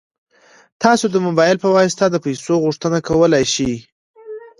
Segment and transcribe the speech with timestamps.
[0.83, 3.73] تاسو د موبایل په واسطه د پيسو غوښتنه کولی شئ.